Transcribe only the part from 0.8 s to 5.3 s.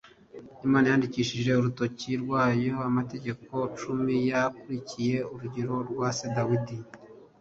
yandikishijeho urutoki rwayo amategeko cumi, yakurikiye